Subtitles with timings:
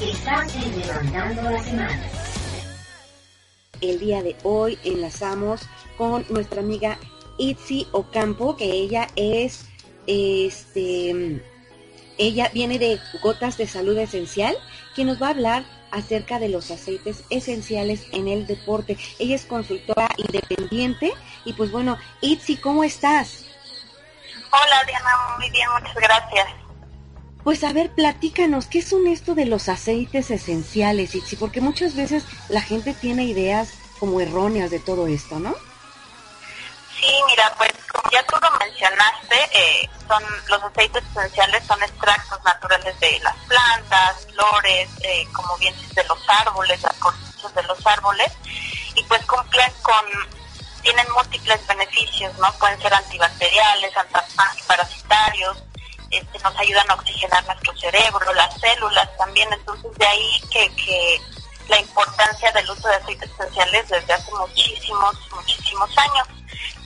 [0.00, 2.02] Estás en Levantando la Semana.
[3.80, 6.98] El día de hoy enlazamos con nuestra amiga
[7.38, 9.68] Itzi Ocampo, que ella es,
[10.08, 11.40] este,
[12.18, 14.56] ella viene de Gotas de Salud Esencial,
[14.96, 18.98] que nos va a hablar acerca de los aceites esenciales en el deporte.
[19.20, 21.12] Ella es consultora independiente
[21.44, 23.44] y pues bueno, Itzi, ¿cómo estás?
[24.50, 26.63] Hola Diana, muy bien, muchas gracias.
[27.44, 31.36] Pues a ver, platícanos, ¿qué son esto de los aceites esenciales, Itzi?
[31.36, 33.68] Porque muchas veces la gente tiene ideas
[34.00, 35.54] como erróneas de todo esto, ¿no?
[36.98, 42.42] Sí, mira, pues como ya tú lo mencionaste, eh, son los aceites esenciales son extractos
[42.44, 47.86] naturales de las plantas, flores, eh, como bien de los árboles, las cortezas de los
[47.86, 48.32] árboles,
[48.94, 50.04] y pues cumplen con,
[50.80, 52.50] tienen múltiples beneficios, ¿no?
[52.54, 53.92] Pueden ser antibacteriales,
[54.38, 55.62] antiparasitarios,
[56.16, 61.20] este, nos ayudan a oxigenar nuestro cerebro, las células también, entonces de ahí que, que
[61.68, 66.28] la importancia del uso de aceites esenciales desde hace muchísimos, muchísimos años.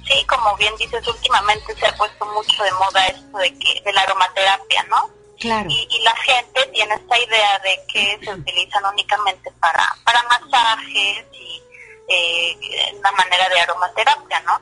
[0.07, 3.93] Sí, como bien dices, últimamente se ha puesto mucho de moda esto de que de
[3.93, 5.11] la aromaterapia, ¿no?
[5.39, 5.69] Claro.
[5.71, 11.63] Y, la gente tiene esta idea de que se utilizan únicamente para, para masajes y
[12.09, 14.61] eh, una manera de aromaterapia, ¿no?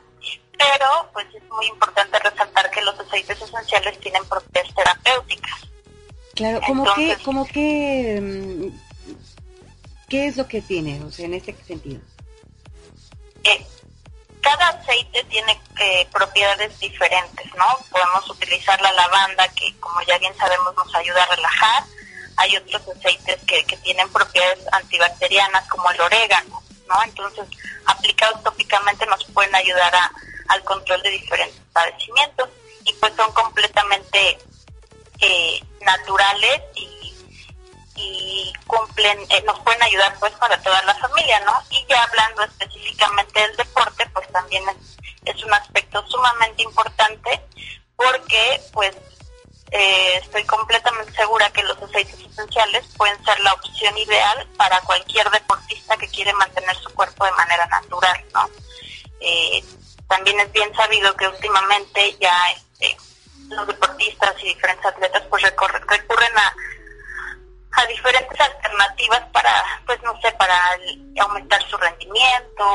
[0.57, 5.67] Pero pues es muy importante resaltar que los aceites esenciales tienen propiedades terapéuticas.
[6.35, 11.55] Claro, como que, como que, mm, ¿qué es lo que tiene, o sea, en este
[11.63, 11.99] sentido?
[13.43, 13.65] Eh,
[14.41, 17.65] cada aceite tiene eh, propiedades diferentes, ¿no?
[17.89, 21.83] Podemos utilizar la lavanda, que como ya bien sabemos nos ayuda a relajar.
[22.37, 27.03] Hay otros aceites que, que tienen propiedades antibacterianas, como el orégano, ¿no?
[27.03, 27.45] Entonces,
[27.87, 30.11] aplicados tópicamente nos pueden ayudar a,
[30.47, 32.49] al control de diferentes padecimientos
[32.85, 34.37] y pues son completamente
[35.19, 36.97] eh, naturales y,
[37.97, 41.53] y cumplen, eh, nos pueden ayudar pues para toda la familia, ¿no?
[41.71, 44.63] Y ya hablando específicamente del deporte, pues también
[45.25, 47.41] es, un aspecto sumamente importante
[47.95, 48.95] porque pues
[49.71, 55.29] eh, estoy completamente segura que los aceites esenciales pueden ser la opción ideal para cualquier
[55.29, 58.49] deportista que quiere mantener su cuerpo de manera natural, ¿no?
[59.19, 59.63] Eh,
[60.07, 62.97] también es bien sabido que últimamente ya este,
[63.49, 66.55] los deportistas y diferentes atletas pues recurren a,
[67.71, 69.53] a diferentes alternativas para,
[69.85, 70.57] pues no sé, para
[71.21, 72.65] aumentar su rendimiento,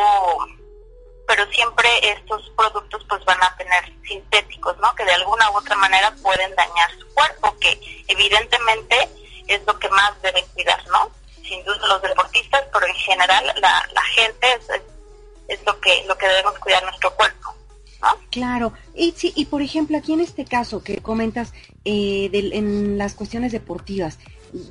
[1.27, 4.95] pero siempre estos productos pues van a tener sintéticos, ¿no?
[4.95, 9.09] Que de alguna u otra manera pueden dañar su cuerpo, que evidentemente
[9.49, 11.11] es lo que más deben cuidar, ¿no?
[11.43, 14.69] Sin duda los deportistas, pero en general la, gente es
[15.67, 17.55] lo que lo que debemos cuidar nuestro cuerpo.
[18.01, 18.09] ¿no?
[18.31, 21.53] Claro, y, sí, y por ejemplo aquí en este caso que comentas
[21.85, 24.19] eh, en las cuestiones deportivas,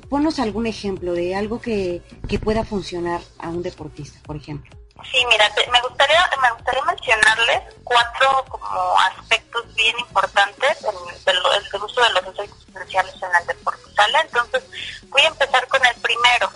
[0.08, 4.70] ponos algún ejemplo de algo que, que pueda funcionar a un deportista, por ejemplo.
[5.10, 12.02] Sí, mira, me gustaría me gustaría mencionarles cuatro como aspectos bien importantes en el, uso
[12.02, 14.18] de los aceites esenciales en el deporte, ¿sale?
[14.20, 14.62] Entonces,
[15.08, 16.50] voy a empezar con el primero.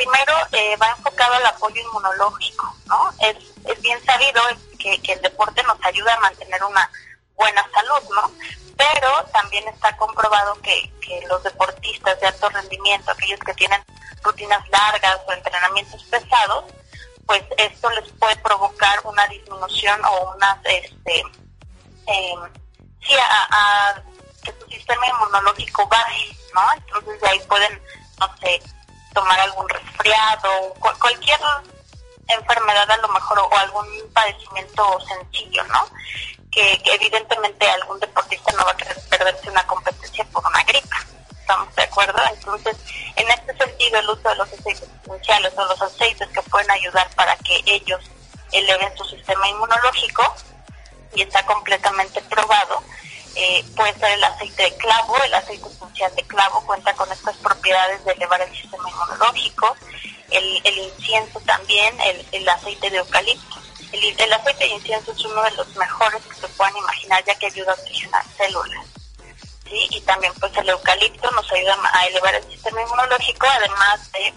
[0.00, 3.12] Primero eh, va enfocado al apoyo inmunológico, ¿no?
[3.20, 4.40] Es, es bien sabido
[4.78, 6.90] que, el deporte nos ayuda a mantener una
[7.36, 8.32] buena salud, ¿no?
[8.78, 10.90] Pero también está comprobado que,
[11.28, 13.84] los deportistas de alto rendimiento, aquellos que tienen
[14.22, 16.64] rutinas largas o entrenamientos pesados,
[17.26, 21.20] pues esto les puede provocar una disminución o una, este,
[22.06, 22.34] eh,
[23.02, 24.02] sí, a,
[24.42, 26.62] que su sistema inmunológico baje, ¿no?
[26.74, 27.82] Entonces de ahí pueden,
[28.18, 28.62] no sé,
[29.12, 31.40] tomar algún resfriado, cualquier
[32.28, 35.86] enfermedad a lo mejor o algún padecimiento sencillo, ¿no?
[36.50, 40.96] Que, que, evidentemente algún deportista no va a querer perderse una competencia por una gripa.
[41.40, 42.20] ¿Estamos de acuerdo?
[42.32, 42.76] Entonces,
[43.16, 47.08] en este sentido, el uso de los aceites esenciales o los aceites que pueden ayudar
[47.14, 48.00] para que ellos
[48.52, 50.34] eleven su sistema inmunológico,
[51.14, 52.82] y está completamente probado,
[53.34, 57.36] eh, puede ser el aceite de clavo, el aceite esencial de clavo cuenta con estas
[57.36, 59.76] propiedades de elevar el sistema inmunológico,
[60.30, 63.56] el, incienso también, el, el, aceite de eucalipto.
[63.92, 67.34] El, el, aceite de incienso es uno de los mejores que se puedan imaginar ya
[67.34, 68.86] que ayuda a oxigenar células.
[69.64, 69.88] ¿sí?
[69.90, 74.32] Y también pues el eucalipto nos ayuda a elevar el sistema inmunológico, además de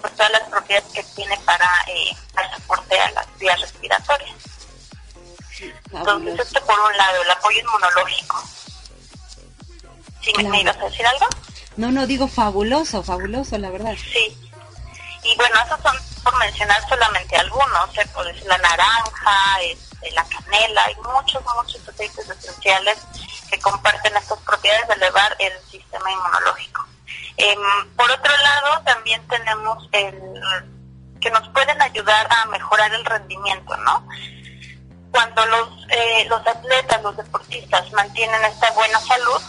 [0.00, 2.14] pues, todas las propiedades que tiene para eh,
[2.56, 4.57] soporte a las vías respiratorias.
[5.92, 8.42] Entonces, esto por un lado, el apoyo inmunológico.
[10.20, 10.48] ¿Sí claro.
[10.48, 11.26] me ibas a decir algo?
[11.76, 13.94] No, no, digo fabuloso, fabuloso, la verdad.
[14.12, 14.36] Sí.
[15.22, 18.06] Y bueno, esos son por mencionar solamente algunos, ¿eh?
[18.14, 22.98] pues la naranja, este, la canela, hay muchos, muchos aceites esenciales
[23.50, 26.86] que comparten estas propiedades de elevar el sistema inmunológico.
[27.36, 30.20] Em, por otro lado, también tenemos el
[31.20, 34.06] que nos pueden ayudar a mejorar el rendimiento, ¿no?
[35.18, 39.42] Cuando los, eh, los atletas, los deportistas mantienen esta buena salud,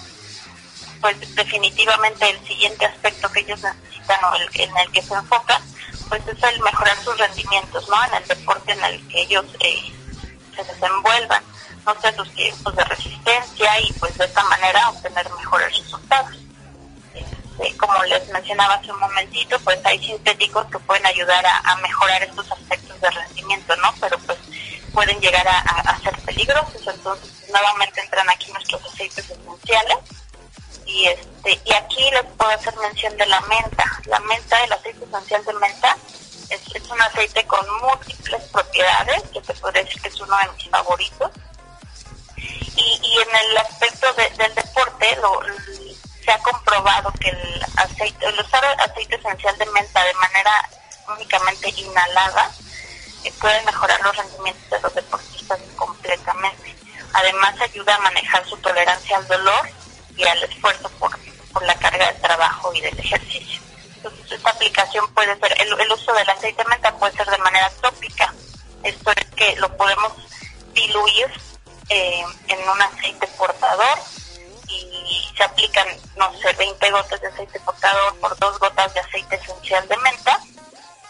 [0.99, 5.61] pues definitivamente el siguiente aspecto que ellos necesitan o el, en el que se enfocan,
[6.09, 8.03] pues es el mejorar sus rendimientos, ¿no?
[8.05, 9.93] En el deporte en el que ellos eh,
[10.55, 11.43] se desenvuelvan,
[11.85, 16.35] no sé, sus tiempos de resistencia y pues de esta manera obtener mejores resultados.
[17.59, 22.23] Este, como les mencionaba hace un momentito, pues hay sintéticos que pueden ayudar a, mejorar
[22.23, 23.93] estos aspectos de rendimiento, ¿no?
[23.99, 24.17] Pero
[24.99, 29.97] pueden llegar a, ser peligrosos, entonces nuevamente entran aquí nuestros aceites esenciales
[30.85, 33.85] y este y aquí les puedo hacer mención de la menta.
[34.07, 35.95] La menta, el aceite esencial de menta,
[36.49, 40.69] es, un aceite con múltiples propiedades, que te puedo decir que es uno de mis
[40.69, 41.31] favoritos.
[42.35, 45.39] Y, y en el aspecto del deporte, lo,
[46.25, 50.69] se ha comprobado que el aceite, el usar aceite esencial de menta de manera
[51.07, 52.51] únicamente inhalada
[53.23, 56.75] eh, puede mejorar los rendimientos de los deportistas completamente.
[57.13, 59.69] Además ayuda a manejar su tolerancia al dolor
[60.15, 61.11] y al esfuerzo por,
[61.51, 63.61] por la carga de trabajo y del ejercicio.
[63.95, 67.69] Entonces esta aplicación puede ser, el, uso del aceite de menta puede ser de manera
[67.81, 68.33] tópica.
[68.83, 70.13] Esto es que lo podemos
[70.73, 71.27] diluir
[71.89, 73.99] eh, en un aceite portador
[74.69, 79.35] y se aplican, no sé, 20 gotas de aceite portador por dos gotas de aceite
[79.35, 80.39] esencial de menta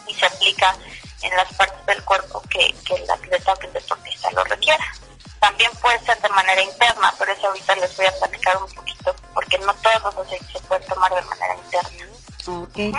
[0.08, 0.76] y se aplica
[1.22, 4.86] en las partes del cuerpo que, que el atleta o que el deportista lo requiera.
[5.40, 9.16] También puede ser de manera interna, pero eso ahorita les voy a platicar un poquito,
[9.34, 12.06] porque no todos los aceites se pueden tomar de manera interna.
[12.48, 12.94] Okay.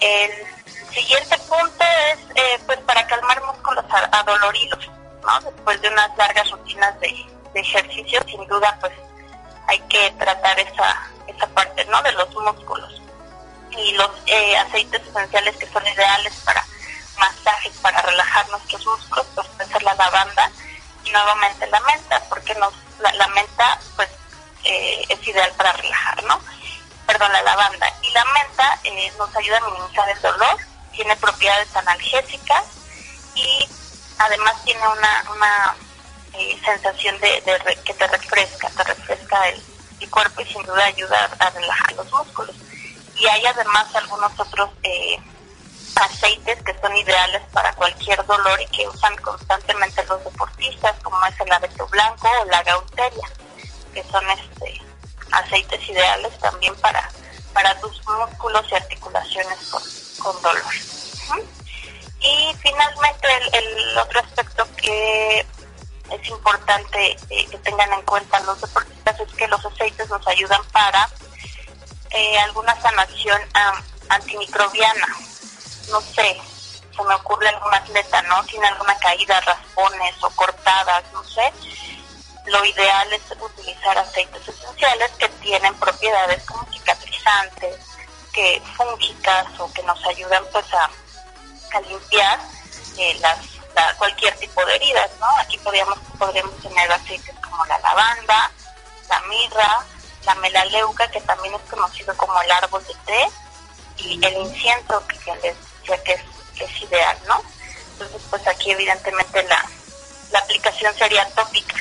[0.00, 4.90] El siguiente punto es eh, pues para calmar músculos adoloridos,
[5.22, 5.40] ¿no?
[5.40, 7.14] Después de unas largas rutinas de,
[7.52, 8.92] de ejercicio, sin duda pues
[9.66, 12.02] hay que tratar esa, esa parte ¿no?
[12.02, 13.02] de los músculos.
[13.76, 16.65] Y los eh, aceites esenciales que son ideales para
[17.18, 20.50] masajes, para relajar nuestros músculos, pues puede ser la lavanda
[21.04, 24.08] y nuevamente la menta, porque nos, la, menta pues
[24.64, 26.40] eh, es ideal para relajar, ¿no?
[27.06, 27.92] Perdón, la lavanda.
[28.02, 30.56] Y la menta eh, nos ayuda a minimizar el dolor,
[30.92, 32.64] tiene propiedades analgésicas
[33.34, 33.68] y
[34.18, 35.76] además tiene una, una
[36.64, 37.42] sensación de,
[37.84, 39.62] que te refresca, te refresca el,
[40.10, 42.54] cuerpo y sin duda ayuda a, relajar los músculos.
[43.16, 45.18] Y hay además algunos otros eh,
[45.96, 51.40] aceites que son ideales para cualquier dolor y que usan constantemente los deportistas, como es
[51.40, 53.28] el abeto blanco o la gauteria,
[53.92, 54.80] que son este
[55.32, 57.08] aceites ideales también para,
[57.80, 59.58] tus músculos y articulaciones
[60.22, 60.74] con, dolor.
[62.20, 69.20] Y finalmente el, otro aspecto que es importante eh, que tengan en cuenta los deportistas
[69.20, 71.08] es que los aceites nos ayudan para
[72.10, 73.40] eh, alguna sanación
[74.08, 75.06] antimicrobiana.
[75.90, 76.40] No sé,
[76.94, 78.42] se me ocurre algún atleta, ¿no?
[78.44, 81.52] Tiene alguna caída, raspones o cortadas, no sé.
[82.46, 87.76] Lo ideal es utilizar aceites esenciales que tienen propiedades como cicatrizantes,
[88.32, 90.90] que fúngicas o que nos ayudan pues a,
[91.88, 92.40] limpiar
[92.96, 93.38] eh, las
[93.98, 95.26] cualquier tipo de heridas, ¿no?
[95.38, 98.50] Aquí podríamos, podríamos tener aceites como la lavanda,
[99.08, 99.84] la mirra,
[100.24, 103.28] la melaleuca, que también es conocido como el árbol de té,
[103.98, 105.56] y el incienso, que, les
[105.86, 106.12] decía que
[106.64, 107.42] es, ideal, ¿no?
[107.92, 109.64] Entonces, pues aquí evidentemente la,
[110.32, 111.76] la aplicación sería tópica,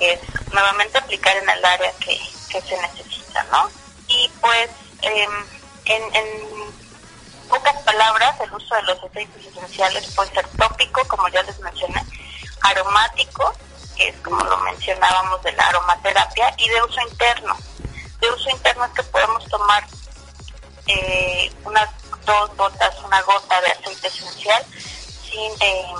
[0.00, 0.20] es
[0.52, 3.70] nuevamente aplicar en el área que, que se necesita, ¿no?
[4.08, 4.70] Y pues
[5.02, 5.30] em,
[5.86, 6.26] en, en
[7.48, 12.04] pocas palabras, el uso de los aceites esenciales puede ser tópico, como ya les mencioné,
[12.62, 13.54] aromático,
[13.96, 17.56] que es como lo mencionábamos de la aromaterapia, y de uso interno.
[18.20, 19.84] De uso interno es que podemos tomar
[20.86, 21.88] eh, unas
[22.24, 24.64] dos gotas, una gota de aceite esencial
[25.60, 25.94] eh,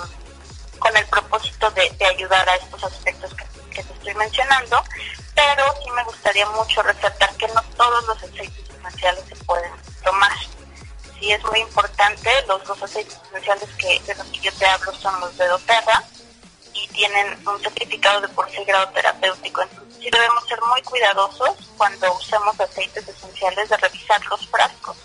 [0.79, 4.81] con el propósito de, ayudar a estos aspectos que, te estoy mencionando,
[5.33, 9.71] pero sí me gustaría mucho resaltar que no todos los aceites esenciales se pueden
[10.03, 10.31] tomar
[11.19, 12.29] y es muy importante.
[12.47, 16.03] Los dos aceites esenciales que, de los que yo te hablo son los de doTERRA
[16.73, 19.61] y tienen un certificado de por sí grado terapéutico.
[19.61, 24.95] Entonces sí debemos ser muy cuidadosos cuando usemos aceites esenciales de revisar los frascos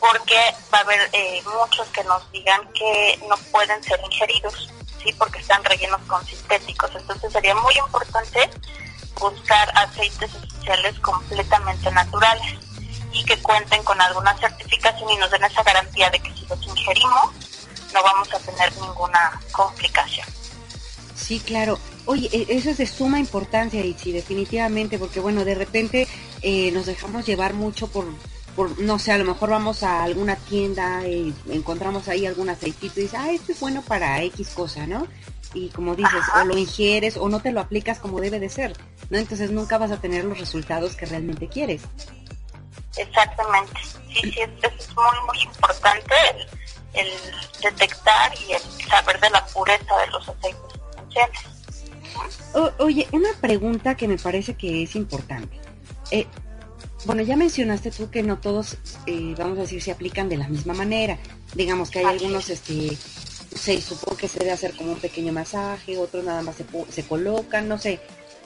[0.00, 0.36] porque
[0.72, 4.70] va a haber eh, muchos que nos digan que no pueden ser ingeridos,
[5.02, 6.90] sí, porque están rellenos con sintéticos.
[6.94, 8.50] Entonces sería muy importante
[9.20, 12.54] buscar aceites esenciales completamente naturales
[13.12, 16.66] y que cuenten con alguna certificación y nos den esa garantía de que si los
[16.66, 17.30] ingerimos
[17.92, 20.26] no vamos a tener ninguna complicación.
[21.14, 21.78] Sí, claro.
[22.04, 26.06] Oye, e, eso es de suma importancia, Ichi, definitivamente, porque bueno, de repente
[26.42, 28.06] eh, nos dejamos llevar mucho por,
[28.56, 32.98] por, no sé, a lo mejor vamos a alguna tienda y encontramos ahí algún aceitito
[32.98, 35.06] y dices, ah, este es bueno para X cosa, ¿no?
[35.52, 38.72] Y como dices, o lo ingieres o no te lo aplicas como debe de ser,
[39.10, 39.18] ¿no?
[39.18, 41.82] Entonces nunca vas a tener los resultados que realmente quieres.
[42.96, 46.14] Exactamente, sí, sí, es, muy, muy importante
[46.94, 47.08] el,
[47.62, 51.40] detectar y el saber de la pureza de los aceites esenciales.
[52.78, 55.60] oye, una pregunta que me parece que es importante.
[56.10, 56.26] Eh,
[57.04, 60.48] bueno, ya mencionaste tú que no todos, eh, vamos a decir, se aplican de la
[60.48, 61.18] misma manera.
[61.54, 62.96] Digamos que hay algunos, este,
[63.54, 67.06] se supone que se debe hacer como un pequeño masaje, otros nada más se, se
[67.06, 68.00] colocan, no sé.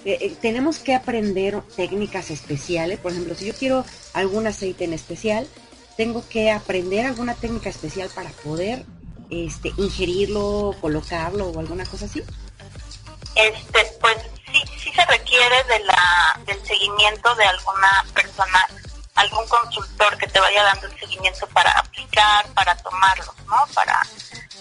[0.04, 2.98] Eh, eh, tenemos que aprender técnicas especiales.
[2.98, 5.46] Por ejemplo, si yo quiero algún aceite en especial,
[5.96, 8.84] tengo que aprender alguna técnica especial para poder
[9.30, 12.22] este, ingerirlo, colocarlo o alguna cosa así.
[13.36, 14.16] Este, pues
[14.52, 15.79] sí, sí se requiere de
[16.44, 18.66] del seguimiento de alguna persona,
[19.14, 23.66] algún consultor que te vaya dando el seguimiento para aplicar, para tomarlos, ¿no?
[23.74, 24.00] Para,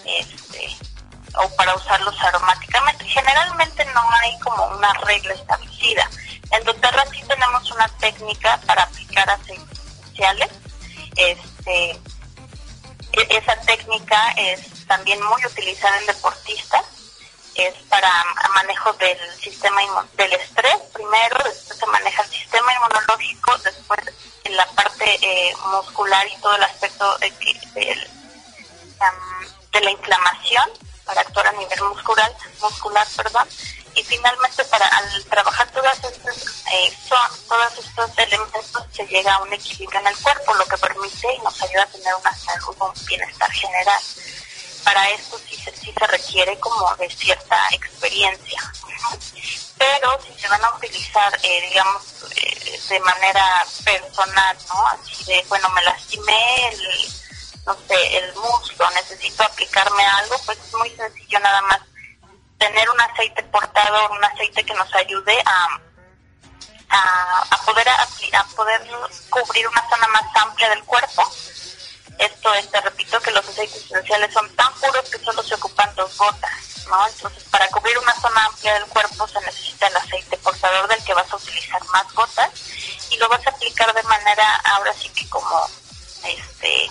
[0.04, 0.76] este,
[1.34, 3.04] o para usarlos aromáticamente.
[3.04, 6.08] Generalmente no hay como una regla establecida.
[6.50, 10.50] En doTERRA sí tenemos una técnica para aplicar aceites esenciales.
[11.16, 11.90] Este,
[13.12, 16.84] e-, esa técnica es también muy utilizada en deportistas.
[17.54, 18.10] Es para
[18.54, 19.80] manejo del sistema
[20.14, 24.00] del estrés primero, después se maneja el sistema inmunológico, después
[24.44, 27.30] la parte eh, muscular y todo el aspecto de,
[29.72, 30.70] de la inflamación
[31.04, 33.48] para actuar a nivel muscular, muscular perdón,
[33.94, 36.36] y finalmente para al trabajar todas estas,
[36.72, 40.78] eh, son, todos estos elementos se llega a un equilibrio en el cuerpo, lo que
[40.78, 44.00] permite y nos ayuda a tener una salud, un bienestar general.
[44.84, 48.72] Para esto sí, sí se requiere como de cierta experiencia.
[49.78, 52.02] Pero si se van a utilizar, eh, digamos,
[52.36, 54.86] eh, de manera personal, ¿no?
[54.88, 57.20] Así de, bueno, me lastimé el
[57.66, 61.80] no sé, el muslo, necesito aplicarme algo, pues es muy sencillo nada más
[62.58, 65.80] tener un aceite portador, un aceite que nos ayude a,
[66.90, 68.80] a, poder a, poder
[69.30, 71.30] cubrir una zona más amplia del cuerpo.
[72.20, 75.90] Esto es, te repito, que los aceites esenciales son tan puros que solo se ocupan
[75.94, 77.08] dos gotas, ¿no?
[77.08, 81.14] Entonces, para cubrir una zona amplia del cuerpo se necesita el aceite portador del que
[81.14, 82.50] vas a utilizar más gotas
[83.08, 85.66] y lo vas a aplicar de manera, ahora sí que como,
[86.24, 86.90] este,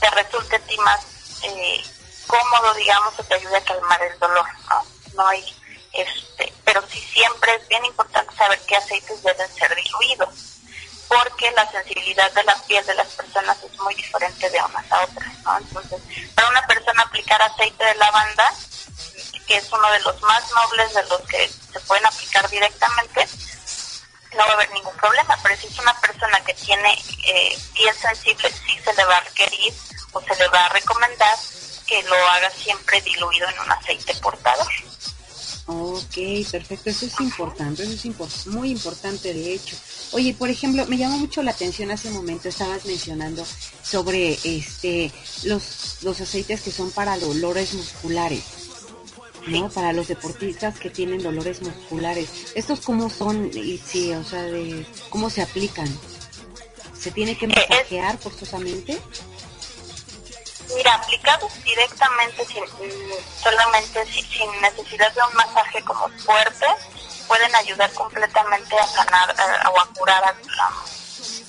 [0.00, 1.00] te resulte a ti más
[1.42, 1.84] eh,
[2.26, 4.86] cómodo, digamos, que te ayude a calmar el dolor, ¿no?
[5.16, 5.44] No hay,
[5.92, 10.55] este, pero sí siempre es bien importante saber qué aceites deben ser diluidos,
[11.18, 15.04] porque la sensibilidad de la piel de las personas es muy diferente de unas a
[15.04, 15.58] otras, ¿no?
[15.58, 16.00] Entonces,
[16.34, 18.52] para una persona aplicar aceite de lavanda,
[19.46, 23.28] que es uno de los más nobles de los que se pueden aplicar directamente,
[24.32, 26.92] no va a haber ningún problema, pero si es una persona que tiene
[27.26, 29.72] eh, piel sensible, sí se le va a requerir
[30.12, 31.38] o se le va a recomendar
[31.86, 34.66] que lo haga siempre diluido en un aceite portador.
[36.16, 39.76] Ok, perfecto, eso es importante, eso es muy importante de hecho.
[40.12, 43.44] Oye, por ejemplo, me llamó mucho la atención hace un momento, estabas mencionando
[43.82, 45.12] sobre este
[45.44, 48.44] los, los aceites que son para dolores musculares.
[49.48, 49.68] ¿no?
[49.68, 52.30] Para los deportistas que tienen dolores musculares.
[52.54, 53.50] ¿Estos cómo son?
[53.54, 55.88] Y sí, o sea, de, ¿cómo se aplican?
[56.98, 58.98] ¿Se tiene que masajear forzosamente?
[60.76, 62.62] Mira, aplicados directamente, sin,
[63.42, 66.66] solamente sin necesidad de un masaje como fuerte,
[67.26, 69.34] pueden ayudar completamente a sanar
[69.72, 70.34] o a curar, a,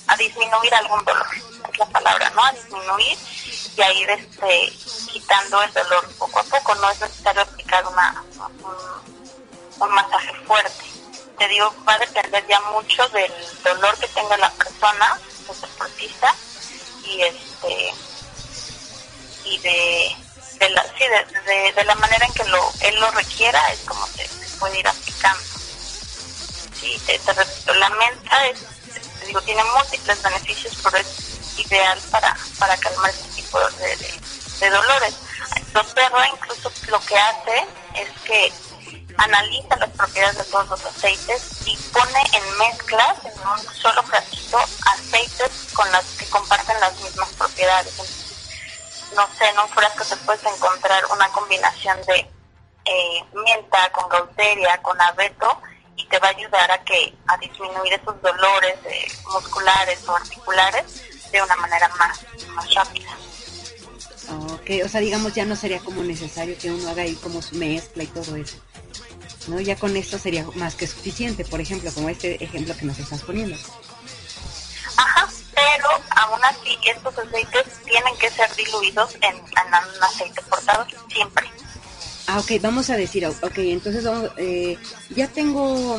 [0.06, 1.26] a disminuir algún dolor,
[1.70, 2.42] es la palabra, ¿no?
[2.42, 3.18] A disminuir
[3.76, 4.72] y a ir este,
[5.12, 6.74] quitando el dolor poco a poco.
[6.76, 8.24] No es necesario aplicar una,
[9.78, 10.84] un, masaje fuerte.
[11.38, 13.32] Te digo, va a depender ya mucho del
[13.62, 15.20] dolor que tenga la persona,
[15.50, 16.34] el deportista,
[17.04, 17.94] y este
[19.50, 20.16] y de,
[20.58, 21.04] de la sí,
[21.46, 24.28] de, de, la manera en que lo él lo requiera es como se,
[24.58, 25.44] puede ir aplicando.
[26.80, 28.58] Sí, te, repito, la menta es,
[29.26, 31.06] digo, tiene múltiples beneficios, pero es
[31.58, 33.96] ideal para, para calmar este tipo de,
[34.60, 35.14] de dolores.
[35.72, 38.52] doTERRA incluso lo que hace es que
[39.18, 44.58] analiza las propiedades de todos los aceites y pone en mezclas, en un solo frasquito,
[44.86, 48.27] aceites con las que comparten las mismas propiedades.
[49.14, 52.14] No sé, en un frasco te puedes encontrar una combinación de
[52.84, 55.60] eh, menta con gauteria, con abeto,
[55.96, 61.02] y te va a ayudar a que a disminuir esos dolores eh, musculares o articulares
[61.30, 62.20] de una manera más,
[62.54, 63.10] más rápida.
[64.52, 67.56] Ok, o sea, digamos, ya no sería como necesario que uno haga ahí como su
[67.56, 68.58] mezcla y todo eso.
[69.48, 69.58] ¿No?
[69.60, 73.22] Ya con esto sería más que suficiente, por ejemplo, como este ejemplo que nos estás
[73.22, 73.56] poniendo.
[76.48, 81.46] Así estos aceites tienen que ser diluidos en, un aceite portador, siempre.
[82.26, 84.76] Ah, ok, vamos a decir, ok, entonces vamos, eh,
[85.10, 85.98] ya tengo,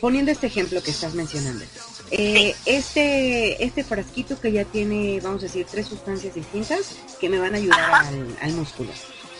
[0.00, 1.64] poniendo este ejemplo que estás mencionando,
[2.10, 7.38] eh, este, este frasquito que ya tiene, vamos a decir, tres sustancias distintas que me
[7.38, 8.04] van a ayudar
[8.40, 8.90] al, músculo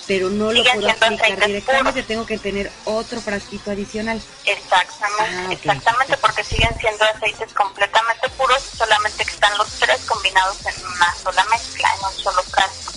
[0.06, 4.20] pero no lo puedo aplicar directamente, tengo que tener otro frasquito adicional.
[4.44, 10.58] Exactamente, ah, exactamente, porque siguen siendo aceites completamente puros, solamente que están los tres combinados
[10.66, 12.92] en una sola mezcla, en un solo frasco.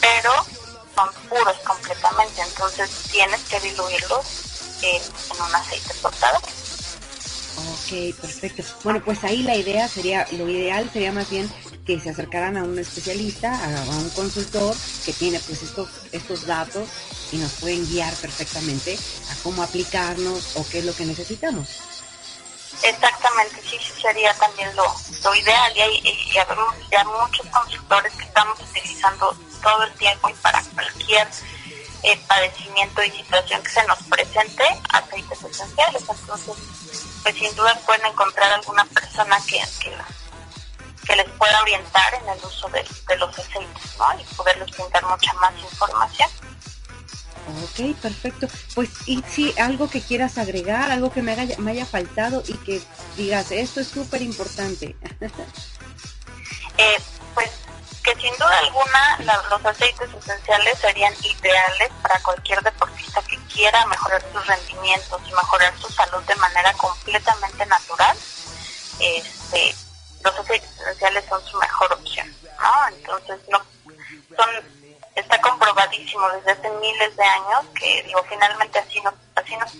[0.00, 0.32] Pero
[0.94, 4.26] son puros completamente, entonces tienes que diluirlos
[4.82, 5.02] en,
[5.40, 6.38] un aceite portado.
[7.56, 8.62] Ok, perfecto.
[8.84, 11.50] Bueno, pues ahí la idea sería, lo ideal sería más bien
[11.88, 14.76] que se acercaran a un especialista, a, un consultor
[15.06, 16.86] que tiene pues estos, estos datos
[17.32, 18.98] y nos pueden guiar perfectamente
[19.30, 21.80] a cómo aplicarnos o qué es lo que necesitamos.
[22.82, 24.84] Exactamente, sí, sí sería también lo,
[25.24, 30.34] lo ideal y, hay, vemos ya muchos consultores que estamos utilizando todo el tiempo y
[30.34, 31.26] para cualquier
[32.02, 36.02] eh, padecimiento y situación que se nos presente aceites esenciales.
[36.06, 36.54] Entonces,
[37.22, 39.96] pues sin duda pueden encontrar alguna persona que, que,
[41.16, 42.84] les pueda orientar en el uso de,
[43.16, 44.20] los aceites ¿no?
[44.20, 46.30] y poderles brindar mucha más información.
[47.48, 48.46] Ok, perfecto.
[48.74, 52.54] Pues, y si algo que quieras agregar, algo que me haya, me haya faltado y
[52.58, 52.82] que
[53.16, 54.94] digas, esto es súper importante.
[56.78, 56.96] eh,
[57.34, 57.50] pues
[58.02, 59.18] que sin duda alguna
[59.50, 65.72] los aceites esenciales serían ideales para cualquier deportista que quiera mejorar sus rendimientos y mejorar
[65.78, 68.16] su salud de manera completamente natural.
[73.28, 73.58] Entonces, no,
[74.36, 74.48] son,
[75.14, 79.74] está comprobadísimo desde hace miles de años que, digo, finalmente así nos, así nos,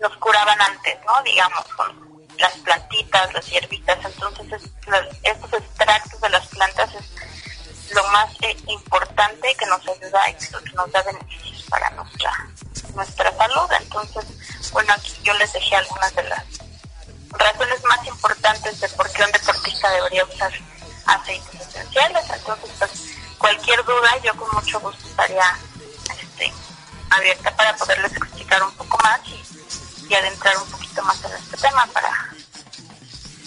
[0.00, 1.22] nos curaban antes, ¿no?
[1.22, 4.70] Digamos, con las plantitas, las hierbitas, entonces
[5.22, 10.74] estos extractos de las plantas es lo más eh, importante que nos ayuda y que
[10.74, 11.02] nos da
[25.34, 26.52] estaría este,
[27.10, 31.56] abierta para poderles explicar un poco más y, y adentrar un poquito más en este
[31.56, 32.10] tema para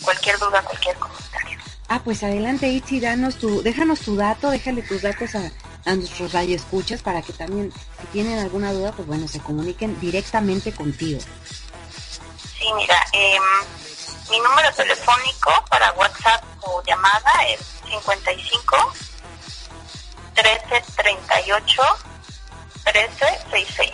[0.02, 1.60] cualquier duda, cualquier comentario.
[1.90, 5.52] Ah, pues adelante Itzi, danos tu, déjanos tu dato, déjale tus datos a,
[5.86, 7.72] a nuestros radioescuchas para que también,
[8.02, 11.22] si tienen alguna duda, pues bueno, se comuniquen directamente contigo.
[12.60, 13.38] Sí, mira, eh,
[14.30, 18.94] mi número telefónico para WhatsApp o llamada es 55
[20.38, 21.82] 13 38
[22.84, 23.10] 13
[23.52, 23.92] 66.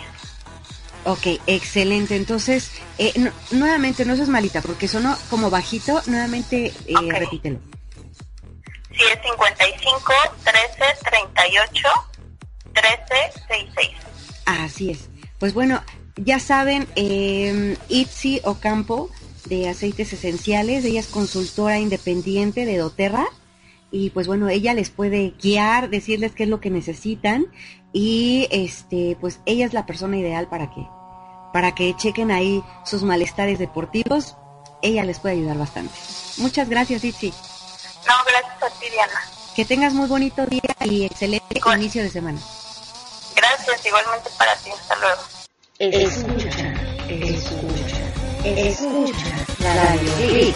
[1.04, 2.16] Ok, excelente.
[2.16, 3.12] Entonces, eh,
[3.50, 6.02] nuevamente, no seas malita, porque sonó como bajito.
[6.06, 7.58] Nuevamente, eh, repítelo.
[8.90, 10.12] Sí, es 55
[10.44, 10.68] 13
[11.10, 11.88] 38
[12.74, 12.96] 13
[13.48, 13.90] 66.
[14.46, 15.08] Así es.
[15.38, 15.82] Pues bueno,
[16.16, 19.10] ya saben, eh, Itzi Ocampo
[19.46, 23.26] de Aceites Esenciales, ella es consultora independiente de doTERRA
[23.90, 27.46] y pues bueno, ella les puede guiar, decirles qué es lo que necesitan
[27.92, 30.86] y este pues ella es la persona ideal para que
[31.52, 34.36] para que chequen ahí sus malestares deportivos.
[34.82, 35.94] Ella les puede ayudar bastante.
[36.38, 37.32] Muchas gracias, Itzi.
[38.06, 39.22] No, gracias a ti, Diana.
[39.54, 42.40] Que tengas muy bonito día y excelente inicio de semana.
[43.36, 44.70] Gracias, igualmente para ti.
[44.70, 45.22] Hasta luego.
[45.78, 46.72] Escucha,
[47.08, 48.12] escucha,
[48.44, 49.44] escucha.
[49.60, 50.54] Radio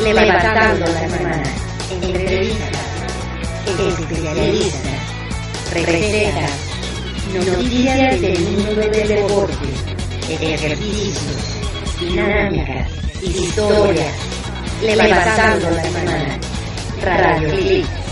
[0.00, 1.65] Levantando la semana.
[1.90, 2.70] Entrevistas,
[3.78, 5.00] especialistas,
[5.72, 6.50] recetas,
[7.32, 9.68] noticias del mundo del deporte,
[10.28, 11.60] ejercicios,
[12.00, 12.90] dinámicas,
[13.22, 14.14] historias.
[14.82, 16.38] Levantando la semana.
[17.02, 18.05] Radio Click